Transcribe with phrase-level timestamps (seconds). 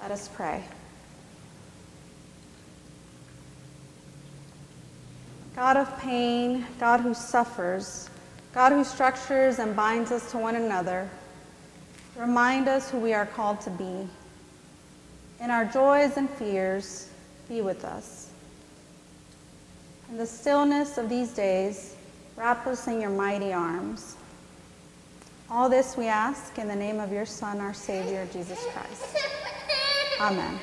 [0.00, 0.64] Let us pray.
[5.54, 8.08] God of pain, God who suffers,
[8.54, 11.08] God who structures and binds us to one another,
[12.16, 14.08] remind us who we are called to be.
[15.44, 17.10] In our joys and fears,
[17.48, 18.30] be with us.
[20.10, 21.94] In the stillness of these days,
[22.36, 24.16] wrap us in your mighty arms.
[25.50, 29.39] All this we ask in the name of your Son, our Savior, Jesus Christ.
[30.20, 30.58] Amen.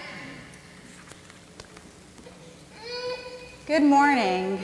[3.65, 4.63] Good morning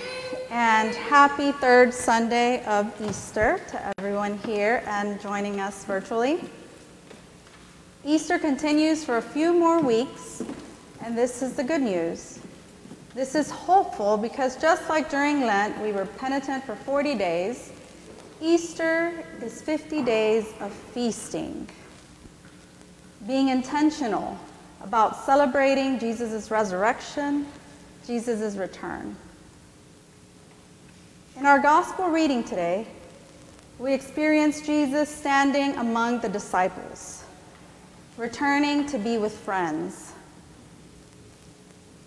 [0.51, 6.47] and happy third Sunday of Easter to everyone here and joining us virtually.
[8.05, 10.43] Easter continues for a few more weeks,
[11.03, 12.37] and this is the good news.
[13.15, 17.71] This is hopeful because just like during Lent, we were penitent for 40 days,
[18.39, 21.67] Easter is 50 days of feasting,
[23.25, 24.37] being intentional
[24.83, 27.47] about celebrating Jesus' resurrection,
[28.05, 29.15] Jesus' return.
[31.37, 32.85] In our gospel reading today,
[33.79, 37.23] we experience Jesus standing among the disciples,
[38.17, 40.11] returning to be with friends.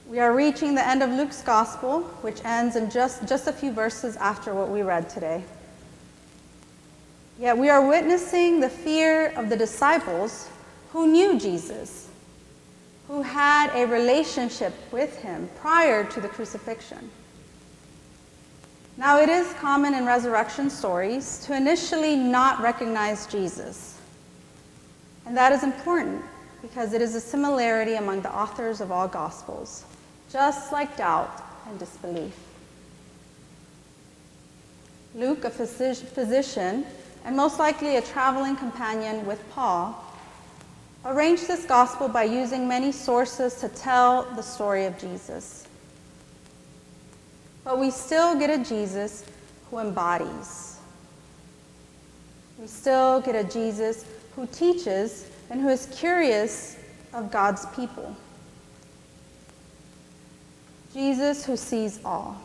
[0.09, 3.73] We are reaching the end of Luke's gospel, which ends in just, just a few
[3.73, 5.43] verses after what we read today.
[7.39, 10.49] Yet we are witnessing the fear of the disciples
[10.93, 12.09] who knew Jesus,
[13.09, 17.11] who had a relationship with him prior to the crucifixion.
[18.99, 23.99] Now, it is common in resurrection stories to initially not recognize Jesus.
[25.27, 26.23] And that is important
[26.63, 29.85] because it is a similarity among the authors of all Gospels,
[30.33, 32.35] just like doubt and disbelief.
[35.15, 36.87] Luke, a physician,
[37.25, 40.06] and most likely a traveling companion with Paul,
[41.07, 45.67] arranged this gospel by using many sources to tell the story of Jesus.
[47.65, 49.25] But we still get a Jesus
[49.71, 50.79] who embodies.
[52.59, 56.77] We still get a Jesus who teaches and who is curious
[57.13, 58.17] of God's people.
[60.93, 62.41] Jesus who sees all,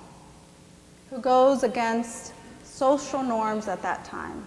[1.09, 2.33] who goes against
[2.63, 4.45] social norms at that time.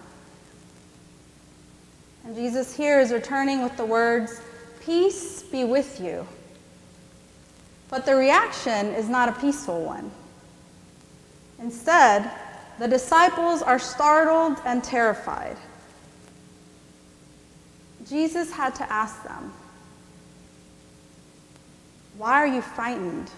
[2.24, 4.40] And Jesus here is returning with the words,
[4.84, 6.26] Peace be with you.
[7.88, 10.10] But the reaction is not a peaceful one.
[11.60, 12.30] Instead,
[12.78, 15.56] the disciples are startled and terrified.
[18.08, 19.52] Jesus had to ask them,
[22.18, 23.30] Why are you frightened?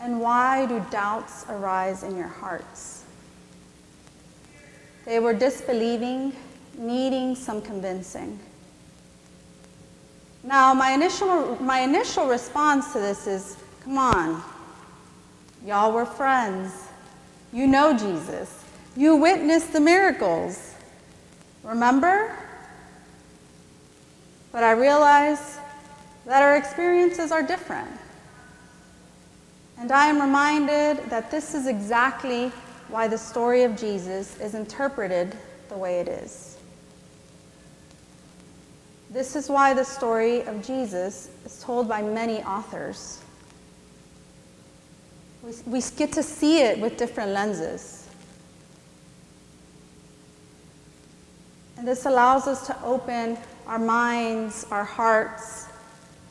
[0.00, 3.04] And why do doubts arise in your hearts?
[5.04, 6.34] They were disbelieving
[6.78, 8.38] needing some convincing.
[10.44, 14.42] Now, my initial, my initial response to this is come on,
[15.64, 16.88] y'all were friends.
[17.52, 18.64] You know Jesus.
[18.96, 20.74] You witnessed the miracles.
[21.62, 22.34] Remember?
[24.50, 25.58] But I realize
[26.26, 27.90] that our experiences are different.
[29.78, 32.52] And I am reminded that this is exactly
[32.88, 35.36] why the story of Jesus is interpreted
[35.68, 36.58] the way it is.
[39.12, 43.20] This is why the story of Jesus is told by many authors.
[45.42, 48.08] We, we get to see it with different lenses.
[51.76, 53.36] And this allows us to open
[53.66, 55.66] our minds, our hearts,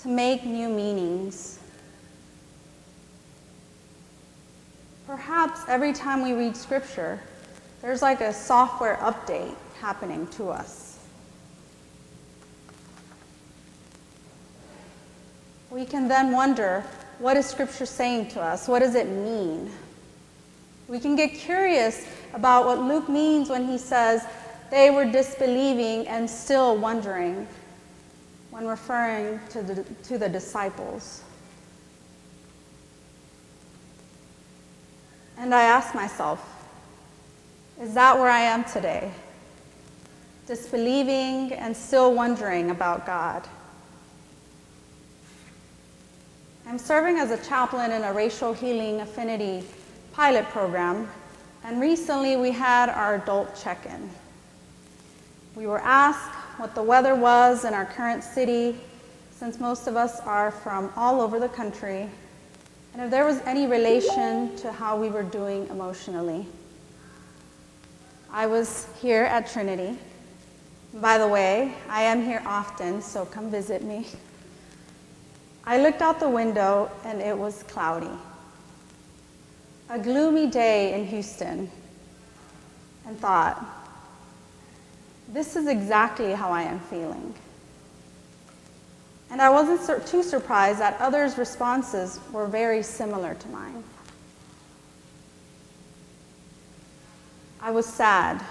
[0.02, 1.60] to make new meanings.
[5.06, 7.20] Perhaps every time we read scripture,
[7.84, 10.91] there's like a software update happening to us.
[15.72, 16.84] We can then wonder
[17.20, 18.68] what is Scripture saying to us?
[18.68, 19.72] What does it mean?
[20.88, 24.26] We can get curious about what Luke means when he says
[24.70, 27.48] they were disbelieving and still wondering
[28.50, 31.24] when referring to the, to the disciples.
[35.38, 36.46] And I ask myself,
[37.82, 39.12] is that where I am today?
[40.48, 43.48] Disbelieving and still wondering about God.
[46.72, 49.62] I'm serving as a chaplain in a racial healing affinity
[50.14, 51.10] pilot program,
[51.66, 54.10] and recently we had our adult check in.
[55.54, 58.80] We were asked what the weather was in our current city,
[59.32, 62.10] since most of us are from all over the country,
[62.94, 66.48] and if there was any relation to how we were doing emotionally.
[68.32, 70.00] I was here at Trinity.
[70.94, 74.08] By the way, I am here often, so come visit me.
[75.66, 78.10] I looked out the window and it was cloudy.
[79.90, 81.70] A gloomy day in Houston,
[83.06, 83.64] and thought,
[85.28, 87.34] this is exactly how I am feeling.
[89.30, 93.84] And I wasn't too surprised that others' responses were very similar to mine.
[97.62, 98.44] I was sad,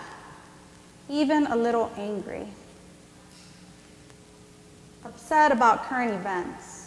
[1.09, 2.47] even a little angry,
[5.05, 6.80] upset about current events,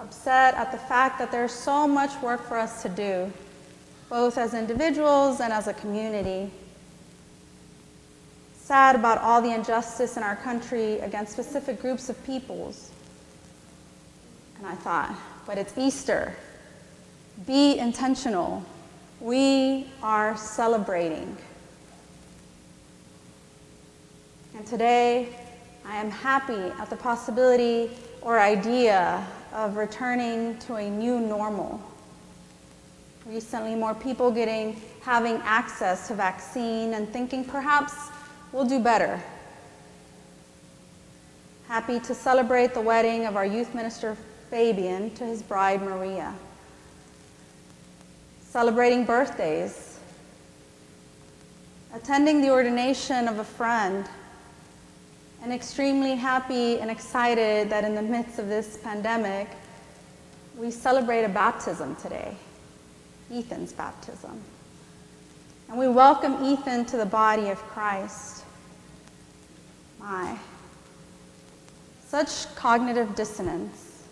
[0.00, 3.32] upset at the fact that there's so much work for us to do,
[4.08, 6.50] both as individuals and as a community
[8.70, 12.92] sad about all the injustice in our country against specific groups of peoples.
[14.58, 15.12] And I thought,
[15.44, 16.36] but it's Easter.
[17.48, 18.64] Be intentional.
[19.20, 21.36] We are celebrating.
[24.56, 25.30] And today,
[25.84, 27.90] I am happy at the possibility
[28.22, 31.80] or idea of returning to a new normal.
[33.26, 37.94] Recently, more people getting having access to vaccine and thinking perhaps
[38.52, 39.22] We'll do better.
[41.68, 44.16] Happy to celebrate the wedding of our youth minister
[44.50, 46.34] Fabian to his bride Maria.
[48.42, 50.00] Celebrating birthdays.
[51.94, 54.08] Attending the ordination of a friend.
[55.42, 59.48] And extremely happy and excited that in the midst of this pandemic,
[60.58, 62.36] we celebrate a baptism today,
[63.32, 64.38] Ethan's baptism.
[65.68, 68.44] And we welcome Ethan to the body of Christ.
[69.98, 70.36] My.
[72.06, 74.04] Such cognitive dissonance.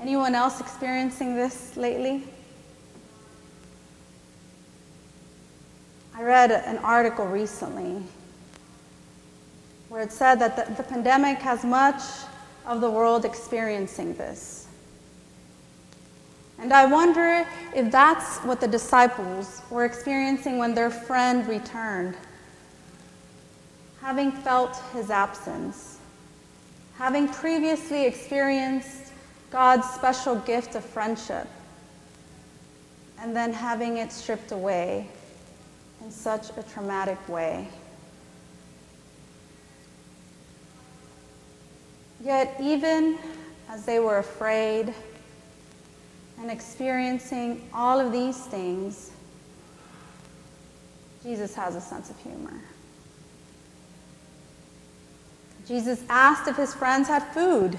[0.00, 2.22] Anyone else experiencing this lately?
[6.14, 8.02] I read an article recently
[9.88, 12.02] where it said that the, the, pandemic has much
[12.66, 14.66] of the world experiencing this.
[16.58, 22.16] And I wonder if that's what the disciples were experiencing when their friend returned
[24.04, 25.96] having felt his absence,
[26.98, 29.12] having previously experienced
[29.50, 31.48] God's special gift of friendship,
[33.18, 35.08] and then having it stripped away
[36.02, 37.66] in such a traumatic way.
[42.24, 43.18] Yet, even
[43.68, 44.94] as they were afraid
[46.40, 49.10] and experiencing all of these things,
[51.22, 52.60] Jesus has a sense of humor.
[55.66, 57.78] Jesus asked if his friends had food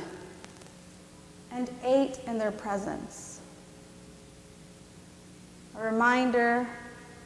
[1.52, 3.40] and ate in their presence.
[5.78, 6.68] A reminder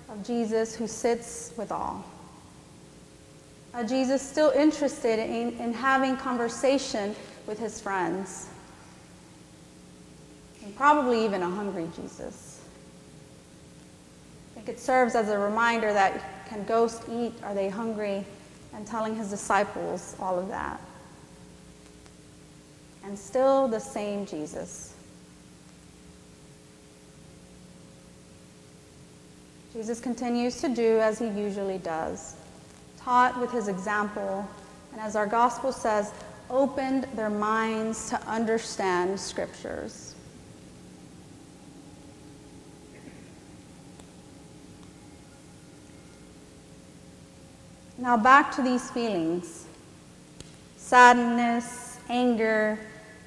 [0.09, 2.03] of Jesus who sits with all.
[3.73, 8.47] A Jesus still interested in, in having conversation with his friends.
[10.63, 12.61] And probably even a hungry Jesus.
[14.51, 17.33] I think it serves as a reminder that can ghosts eat?
[17.43, 18.25] Are they hungry?
[18.73, 20.79] and telling his disciples all of that.
[23.03, 24.93] And still the same Jesus.
[29.73, 32.35] Jesus continues to do as he usually does,
[32.99, 34.47] taught with his example,
[34.91, 36.11] and as our gospel says,
[36.49, 40.15] opened their minds to understand scriptures.
[47.97, 49.65] Now, back to these feelings
[50.77, 52.79] sadness, anger,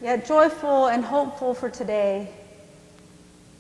[0.02, 2.29] yet joyful and hopeful for today.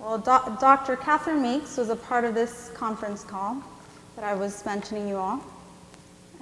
[0.00, 0.96] Well, Do- Dr.
[0.96, 3.62] Catherine Meeks was a part of this conference call
[4.16, 5.40] that I was mentioning you all.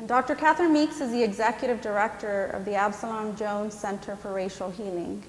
[0.00, 0.35] And Dr.
[0.35, 5.23] Catherine Meeks is the executive director of the Absalom Jones Center for Racial Healing.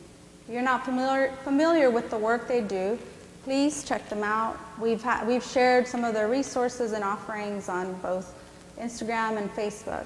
[0.47, 2.97] If you're not familiar, familiar with the work they do,
[3.43, 4.57] please check them out.
[4.79, 8.33] We've, ha- we've shared some of their resources and offerings on both
[8.81, 10.05] Instagram, and Facebook.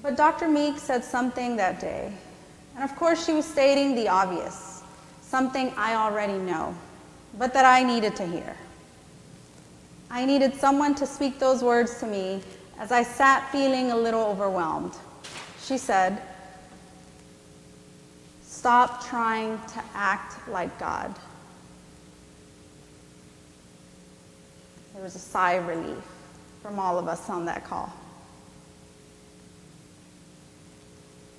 [0.00, 0.48] But Dr.
[0.48, 2.12] Meek said something that day.
[2.74, 4.82] And of course, she was stating the obvious,
[5.22, 6.72] something I already know,
[7.36, 8.56] but that I needed to hear.
[10.10, 12.42] I needed someone to speak those words to me
[12.78, 14.94] as I sat feeling a little overwhelmed.
[15.62, 16.22] She said,
[18.42, 21.14] Stop trying to act like God.
[24.94, 26.02] There was a sigh of relief
[26.62, 27.92] from all of us on that call.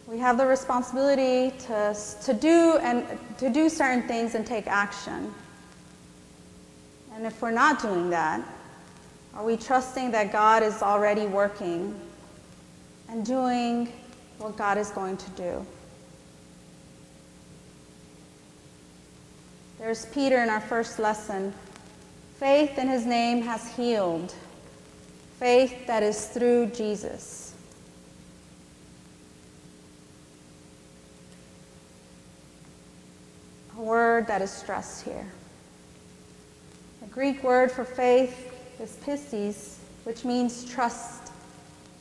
[0.08, 3.06] We have the responsibility to, to do and
[3.40, 5.34] to do certain things and take action.
[7.14, 8.42] And if we're not doing that,
[9.38, 11.94] are we trusting that God is already working
[13.08, 13.94] and doing
[14.39, 15.65] what God is going to do?
[19.77, 21.53] There's Peter in our first lesson.
[22.39, 24.34] Faith in his name has healed.
[25.38, 27.53] Faith that is through Jesus.
[33.77, 35.27] A word that is stressed here.
[37.01, 38.47] The Greek word for faith
[38.79, 41.31] is pistis, which means trust.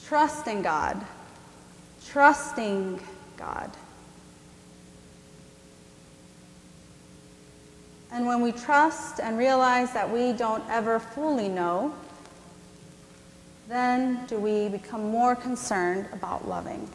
[0.04, 1.04] Trust in God.
[2.06, 3.00] Trusting
[3.37, 3.71] God.
[8.12, 11.95] And when we trust and realize that we don't ever fully know,
[13.68, 16.88] then do we become more concerned about loving.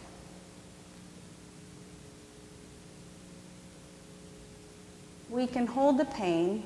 [5.30, 6.64] We can hold the pain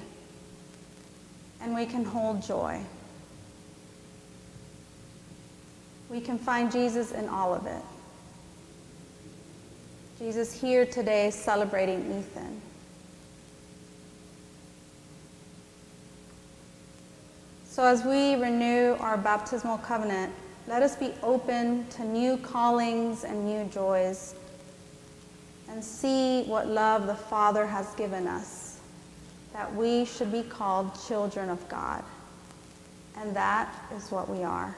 [1.62, 2.82] and we can hold joy.
[6.10, 7.82] We can find Jesus in all of it.
[10.20, 12.62] Jesus here today celebrating Ethan.
[17.68, 20.32] So, as we renew our baptismal covenant,
[20.68, 24.34] let us be open to new callings and new joys
[25.70, 28.80] and see what love the Father has given us,
[29.52, 32.04] that we should be called children of God.
[33.18, 34.76] And that is what we are.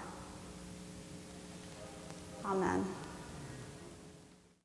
[2.47, 2.96] Amen.